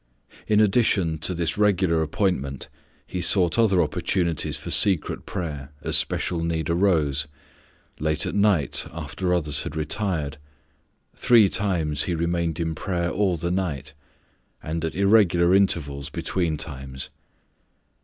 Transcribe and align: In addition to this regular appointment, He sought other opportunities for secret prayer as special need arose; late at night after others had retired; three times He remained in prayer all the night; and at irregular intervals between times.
In 0.47 0.59
addition 0.59 1.19
to 1.19 1.35
this 1.35 1.59
regular 1.59 2.01
appointment, 2.01 2.69
He 3.05 3.21
sought 3.21 3.59
other 3.59 3.83
opportunities 3.83 4.57
for 4.57 4.71
secret 4.71 5.27
prayer 5.27 5.73
as 5.83 5.95
special 5.95 6.43
need 6.43 6.71
arose; 6.71 7.27
late 7.99 8.25
at 8.25 8.33
night 8.33 8.87
after 8.91 9.31
others 9.31 9.61
had 9.61 9.75
retired; 9.75 10.39
three 11.15 11.49
times 11.49 12.05
He 12.05 12.15
remained 12.15 12.59
in 12.59 12.73
prayer 12.73 13.11
all 13.11 13.37
the 13.37 13.51
night; 13.51 13.93
and 14.63 14.83
at 14.83 14.95
irregular 14.95 15.53
intervals 15.53 16.09
between 16.09 16.57
times. 16.57 17.11